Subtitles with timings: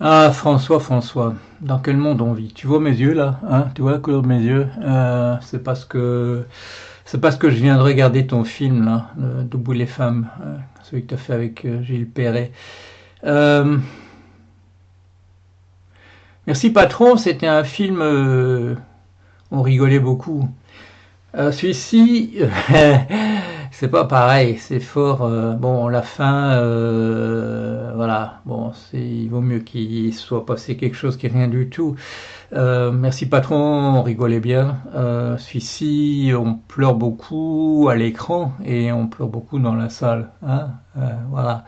[0.00, 2.52] Ah, François, François, dans quel monde on vit?
[2.52, 3.68] Tu vois mes yeux là, hein?
[3.74, 4.66] Tu vois la couleur de mes yeux?
[4.82, 6.46] Euh, c'est parce que
[7.06, 11.14] je viens de regarder ton film là, le Debout les femmes, euh, celui que tu
[11.14, 12.50] as fait avec euh, Gilles Perret.
[16.46, 18.02] Merci patron, c'était un film,
[19.50, 20.48] on rigolait beaucoup.
[21.34, 22.38] Celui-ci,
[23.76, 25.22] c'est pas pareil, c'est fort.
[25.22, 28.40] euh, bon, la fin, euh, voilà.
[28.46, 31.96] Bon, il vaut mieux qu'il soit passé quelque chose qui est rien du tout.
[32.52, 33.56] Euh, merci patron,
[33.96, 34.78] on rigolait bien.
[35.38, 40.30] Celui-ci, on pleure beaucoup à l'écran et on pleure beaucoup dans la salle.
[40.46, 40.70] Hein
[41.30, 41.64] voilà.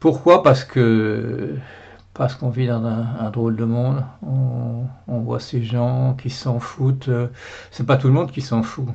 [0.00, 0.42] Pourquoi?
[0.42, 1.56] Parce que
[2.14, 4.04] parce qu'on vit dans un, drôle de monde.
[4.26, 7.10] On, on voit ces gens qui s'en foutent.
[7.70, 8.88] C'est pas tout le monde qui s'en fout.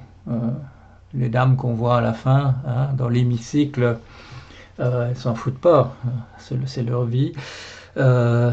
[1.14, 3.98] Les dames qu'on voit à la fin, hein, dans l'hémicycle,
[4.80, 5.96] euh, elles s'en foutent pas.
[6.66, 7.32] C'est leur vie.
[7.96, 8.52] Euh,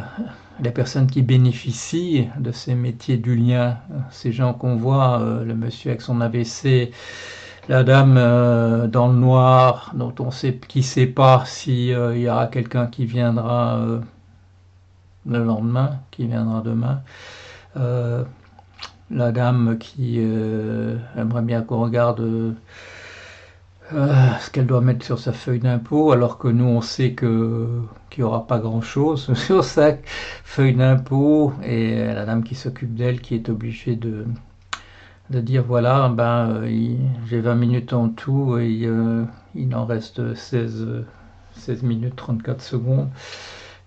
[0.60, 3.78] les personnes qui bénéficient de ces métiers du lien,
[4.10, 6.92] ces gens qu'on voit, euh, le monsieur avec son AVC,
[7.68, 8.14] la dame
[8.88, 13.06] dans le noir, dont on sait qui sait pas si il y aura quelqu'un qui
[13.06, 13.80] viendra
[15.26, 17.00] le lendemain, qui viendra demain.
[19.10, 22.52] La dame qui euh, aimerait bien qu'on regarde euh,
[23.92, 27.68] euh, ce qu'elle doit mettre sur sa feuille d'impôt, alors que nous on sait que
[28.10, 29.92] qu'il n'y aura pas grand-chose sur sa
[30.44, 34.24] feuille d'impôt, et la dame qui s'occupe d'elle qui est obligée de,
[35.30, 36.62] de dire voilà, ben
[37.26, 38.88] j'ai 20 minutes en tout et
[39.54, 41.06] il en reste 16, euh,
[41.52, 43.10] 16 minutes 34 secondes.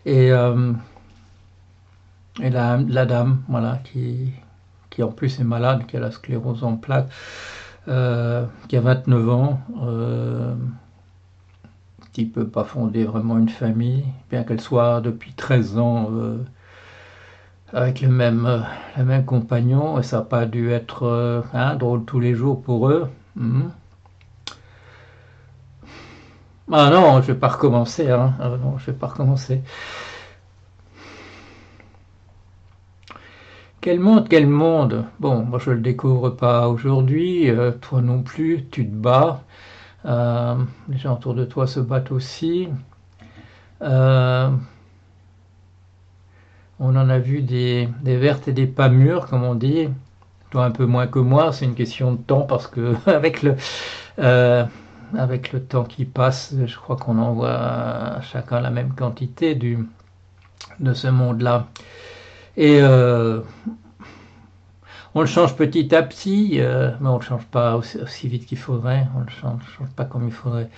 [0.06, 0.32] Et, et
[2.50, 4.32] la, la dame, voilà, qui,
[4.98, 7.12] qui en plus est malade, qui a la sclérose en plaques,
[7.88, 10.56] euh, qui a 29 ans, euh,
[12.14, 16.38] qui peut pas fonder vraiment une famille, bien qu'elle soit depuis 13 ans euh,
[17.72, 18.66] avec le même,
[18.98, 21.44] le compagnon, et ça n'a pas dû être
[21.78, 23.08] drôle tous les jours pour eux.
[23.36, 23.70] Mhm.
[26.72, 28.34] Ah non, je vais pas recommencer, hein.
[28.40, 29.62] Ah non, je vais pas recommencer.
[33.88, 35.06] Quel monde, quel monde!
[35.22, 39.44] Bon, moi je le découvre pas aujourd'hui, euh, toi non plus, tu te bats,
[40.04, 40.56] euh,
[40.90, 42.68] les gens autour de toi se battent aussi.
[43.82, 44.50] Euh,
[46.82, 49.88] on en a vu des, vertes et des pas mûres, comme on dit.
[50.50, 53.56] Toi un peu moins que moi, c'est une question de temps parce que avec le,
[55.18, 60.94] avec le temps qui passe, je crois qu'on en voit chacun la même quantité de
[60.94, 61.68] ce monde-là.
[62.58, 63.42] Et euh,
[65.14, 68.58] on le change petit à petit, euh, mais on le change pas aussi, vite qu'il
[68.58, 69.08] faudrait.
[69.16, 69.62] On le change,
[69.96, 70.70] pas comme il faudrait.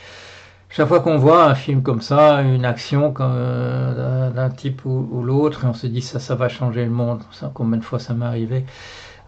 [0.69, 5.23] Chaque fois qu'on voit un film comme ça, une action euh, d'un type ou, ou
[5.23, 7.21] l'autre, on se dit ça, ça va changer le monde.
[7.31, 8.65] Ça, combien de fois ça m'est arrivé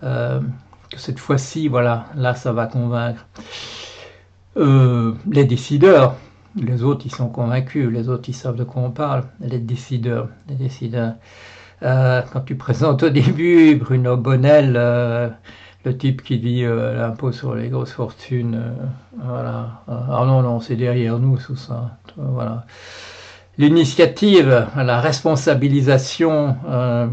[0.01, 3.25] que cette fois-ci, voilà, là, ça va convaincre.
[4.57, 6.16] Les décideurs,
[6.57, 9.23] les autres, ils sont convaincus, les autres, ils savent de quoi on parle.
[9.40, 11.13] Les décideurs, les décideurs.
[11.84, 15.30] Euh, quand tu présentes au début Bruno Bonnel, euh,
[15.84, 18.62] le type qui dit euh, l'impôt sur les grosses fortunes,
[19.24, 19.84] voilà.
[19.88, 21.97] Ah non, non, c'est derrière nous, tout ça.
[22.18, 22.66] Voilà.
[23.58, 27.08] L'initiative, la responsabilisation, euh,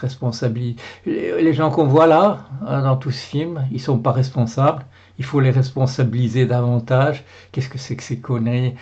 [0.00, 4.84] responsabili- les gens qu'on voit là, dans tout ce film, ils sont pas responsables.
[5.18, 7.24] Il faut les responsabiliser davantage.
[7.52, 8.74] Qu'est-ce que c'est que ces conneries?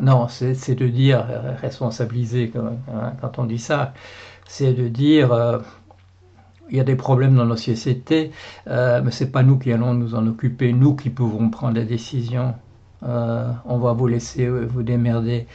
[0.00, 3.92] Non, c'est de dire euh, responsabiliser quand, hein, quand on dit ça,
[4.46, 5.58] c'est de dire euh,
[6.70, 8.30] il y a des problèmes dans nos sociétés,
[8.68, 11.84] euh, mais c'est pas nous qui allons nous en occuper, nous qui pouvons prendre des
[11.84, 12.54] décisions.
[13.04, 15.46] Euh, on va vous laisser vous démerder.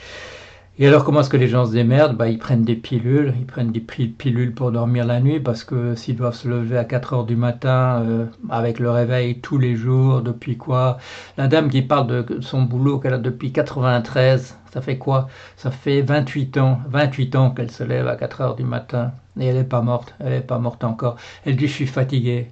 [0.80, 2.18] Et alors, comment est-ce que les gens se démerdent?
[2.18, 5.94] Bah, Ils prennent des pilules, ils prennent des pilules pour dormir la nuit parce que
[5.96, 9.76] s'ils doivent se lever à 4 heures du matin euh, avec le réveil tous les
[9.76, 10.98] jours, depuis quoi?
[11.38, 15.28] La dame qui parle de son boulot qu'elle a depuis 93, ça fait quoi?
[15.58, 19.46] Ça fait 28 ans, 28 ans qu'elle se lève à 4 heures du matin et
[19.46, 21.18] elle n'est pas morte, elle n'est pas morte encore.
[21.46, 22.50] Elle dit je suis fatiguée.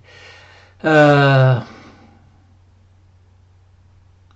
[0.86, 1.60] Euh,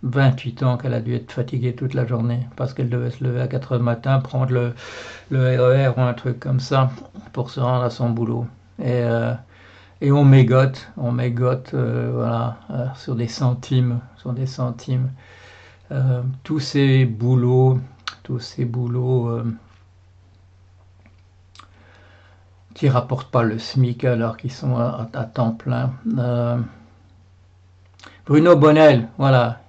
[0.05, 3.41] 28 ans qu'elle a dû être fatiguée toute la journée parce qu'elle devait se lever
[3.41, 4.73] à 4 heures matin, prendre le,
[5.31, 6.91] le RER ou un truc comme ça
[7.33, 8.45] pour se rendre à son boulot.
[8.79, 9.33] Et, euh,
[10.01, 15.11] et on mégote, on mégote euh, voilà, euh, sur des centimes, sur des centimes.
[16.43, 17.79] Tous ces boulots,
[18.23, 19.39] tous ces boulots
[22.73, 25.93] qui rapportent pas le SMIC alors qu'ils sont à, temps plein.
[28.25, 29.59] Bruno Bonnel, voilà,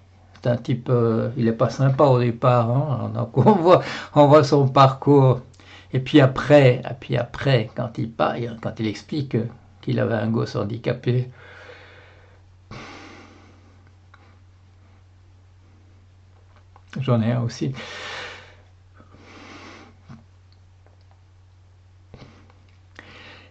[0.47, 3.83] un type, euh, il est pas sympa au départ, hein, donc on voit,
[4.15, 5.41] on voit son parcours.
[5.93, 9.37] Et puis après, et puis après, quand il parle, quand il explique
[9.83, 11.31] qu'il avait un gosse handicapé,
[17.01, 17.73] j'en ai un aussi.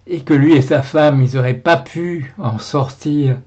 [0.08, 3.38] Et que lui et sa femme, ils n'auraient pas pu en sortir.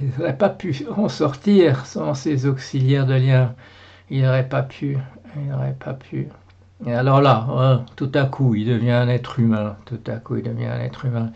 [0.00, 3.54] Ils n'auraient pas pu en sortir sans ces auxiliaires de lien.
[4.10, 4.98] Ils n'auraient pas pu.
[5.36, 6.28] Ils n'auraient pas pu.
[6.86, 9.76] Et alors là, hein, tout à coup, il devient un être humain.
[9.86, 11.32] Tout à coup, il devient un être humain.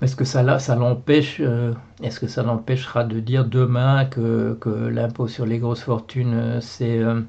[0.00, 4.58] Est-ce que ça, ça l'empêche euh, Est-ce que ça l'empêchera de dire demain que,
[4.90, 7.20] l'impôt sur les grosses fortunes, euh, c'est euh,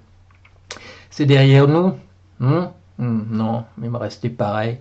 [1.10, 1.94] c'est derrière nous?
[2.40, 2.66] Hmm,
[2.98, 4.80] Non, il va rester pareil.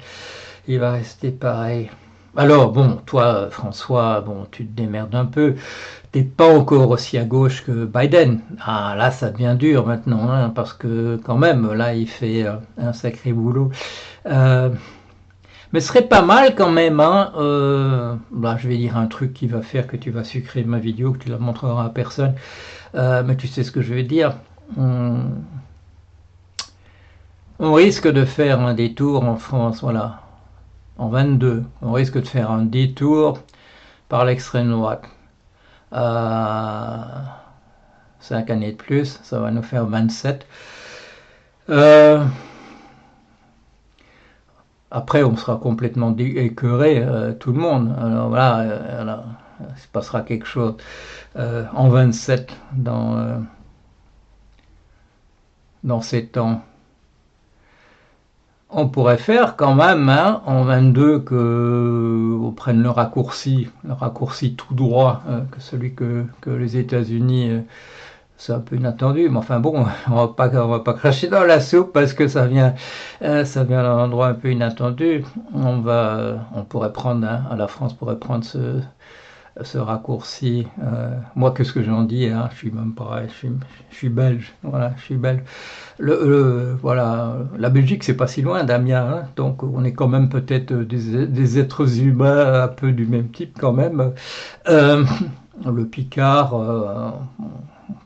[0.68, 1.90] Il va rester pareil.
[2.36, 5.54] Alors bon, toi, François, bon, tu te démerdes un peu
[6.12, 8.40] t'es pas encore aussi à gauche que Biden.
[8.60, 12.56] Ah là, ça devient dur maintenant, hein, parce que quand même, là, il fait euh,
[12.78, 13.72] un sacré boulot.
[14.26, 14.70] Euh,
[15.72, 17.00] mais ce serait pas mal quand même.
[17.00, 20.64] Hein, euh, là, je vais dire un truc qui va faire que tu vas sucrer
[20.64, 22.34] ma vidéo, que tu la montreras à personne.
[22.94, 24.34] mais tu sais ce que je veux dire.
[27.58, 30.20] On risque de faire un détour en France, voilà,
[30.98, 31.64] en 22.
[31.82, 33.38] On risque de faire un détour
[34.08, 35.04] par l'extrême droite.
[38.22, 40.46] 5 années de plus, ça va nous faire 27.
[41.70, 42.24] Euh,
[44.90, 47.94] après, on sera complètement écœuré, euh, tout le monde.
[47.98, 49.16] Alors voilà, euh,
[49.60, 50.76] il se passera quelque chose
[51.36, 53.42] en 27 dans,
[55.84, 56.62] dans ces temps
[58.72, 64.54] on pourrait faire quand même hein, en 22 que on prenne le raccourci, le raccourci
[64.54, 67.60] tout droit, euh, que celui que, les États-Unis, euh,
[68.36, 71.44] c'est un peu inattendu, mais enfin bon, on va pas, on va pas cracher dans
[71.44, 72.74] la soupe parce que ça vient,
[73.22, 75.24] euh, ça vient d'un endroit un peu inattendu.
[75.54, 78.80] On va, on pourrait prendre, hein, la France pourrait prendre ce,
[79.60, 80.66] ce raccourci.
[80.82, 83.48] Euh, moi, qu'est-ce que j'en dis hein, Je suis même pareil, je
[83.96, 84.54] suis, belge.
[84.62, 85.42] Voilà, je suis belge.
[85.98, 90.28] Le, voilà, la Belgique, c'est pas si loin d'Amiens, hein, donc on est quand même
[90.28, 94.12] peut-être des, êtres humains un peu du même type quand même.
[94.68, 95.04] Euh,
[95.66, 97.10] le Picard, euh,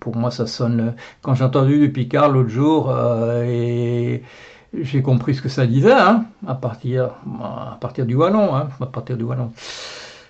[0.00, 0.94] pour moi, ça sonne.
[1.22, 2.92] Quand j'ai entendu du Picard l'autre jour,
[3.44, 4.22] et
[4.74, 7.10] j'ai compris ce que ça disait, hein, à partir,
[7.40, 9.52] à partir du wallon, à partir du wallon.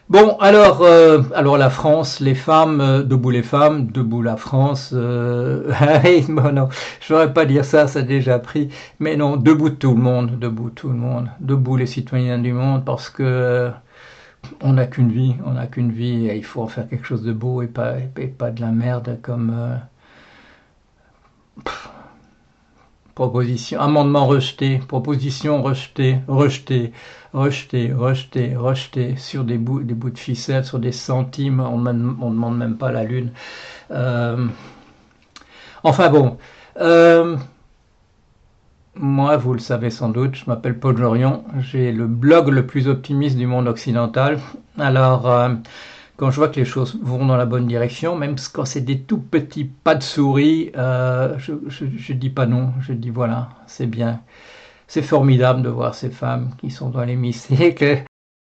[0.09, 4.91] Bon, alors, euh, alors la France, les femmes, euh, debout les femmes, debout la France.
[4.95, 5.73] Euh,
[6.29, 6.69] bon, non,
[7.01, 8.69] je n'aurais pas dire ça, ça a déjà pris.
[9.01, 12.85] Mais non, debout tout le monde, debout tout le monde, debout les citoyens du monde,
[12.85, 13.71] parce que
[14.63, 17.23] on n'a qu'une vie, on n'a qu'une vie, et il faut en faire quelque chose
[17.25, 19.81] de beau et pas, et pas de la merde comme.
[23.17, 26.93] Proposition, amendement rejeté, proposition rejetée, rejetée
[27.37, 31.93] rejeté, rejeté, rejeté sur des bouts, des bouts de ficelle, sur des centimes, on ne
[31.93, 33.31] demande même pas la lune.
[33.91, 34.47] Euh,
[35.83, 36.39] enfin bon,
[36.81, 37.37] euh,
[38.95, 42.89] moi, vous le savez sans doute, je m'appelle Paul Jorion, j'ai le blog le plus
[42.89, 44.41] optimiste du monde occidental.
[44.79, 45.51] Alors, euh,
[46.17, 49.01] quand je vois que les choses vont dans la bonne direction, même quand c'est des
[49.03, 54.23] tout petits pas de souris, je, je dis pas non, je dis voilà, c'est bien.
[54.89, 58.05] C'est formidable de voir ces femmes qui sont dans l'hémicycle